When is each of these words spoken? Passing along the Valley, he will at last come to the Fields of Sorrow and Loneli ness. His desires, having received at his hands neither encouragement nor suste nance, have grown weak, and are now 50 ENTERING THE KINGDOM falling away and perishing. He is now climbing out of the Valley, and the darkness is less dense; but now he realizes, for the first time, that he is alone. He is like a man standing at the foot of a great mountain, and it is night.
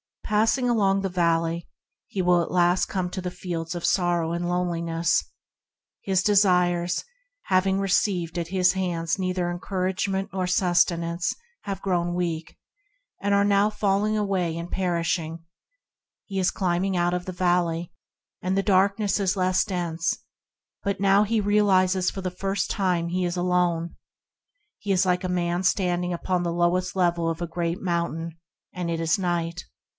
Passing 0.23 0.67
along 0.69 1.01
the 1.01 1.09
Valley, 1.09 1.67
he 2.07 2.21
will 2.21 2.41
at 2.41 2.49
last 2.49 2.85
come 2.85 3.09
to 3.11 3.21
the 3.21 3.29
Fields 3.29 3.75
of 3.75 3.83
Sorrow 3.85 4.31
and 4.31 4.45
Loneli 4.45 4.81
ness. 4.81 5.25
His 5.99 6.23
desires, 6.23 7.03
having 7.47 7.79
received 7.79 8.39
at 8.39 8.47
his 8.47 8.71
hands 8.71 9.19
neither 9.19 9.51
encouragement 9.51 10.29
nor 10.31 10.45
suste 10.47 10.97
nance, 10.97 11.35
have 11.63 11.81
grown 11.81 12.15
weak, 12.15 12.57
and 13.21 13.33
are 13.35 13.43
now 13.43 13.69
50 13.69 13.85
ENTERING 13.85 13.99
THE 14.01 14.07
KINGDOM 14.07 14.15
falling 14.15 14.17
away 14.17 14.57
and 14.57 14.71
perishing. 14.71 15.43
He 16.25 16.39
is 16.39 16.51
now 16.55 16.57
climbing 16.57 16.97
out 16.97 17.13
of 17.13 17.25
the 17.25 17.33
Valley, 17.33 17.91
and 18.41 18.57
the 18.57 18.63
darkness 18.63 19.19
is 19.19 19.35
less 19.35 19.65
dense; 19.65 20.17
but 20.81 21.01
now 21.01 21.23
he 21.23 21.41
realizes, 21.41 22.09
for 22.09 22.21
the 22.21 22.31
first 22.31 22.71
time, 22.71 23.07
that 23.07 23.11
he 23.13 23.25
is 23.25 23.35
alone. 23.37 23.97
He 24.79 24.93
is 24.93 25.05
like 25.05 25.25
a 25.25 25.29
man 25.29 25.61
standing 25.63 26.13
at 26.13 26.21
the 26.23 26.81
foot 26.95 27.17
of 27.19 27.41
a 27.41 27.47
great 27.47 27.81
mountain, 27.81 28.39
and 28.73 28.89
it 28.89 29.01
is 29.01 29.19
night. 29.19 29.65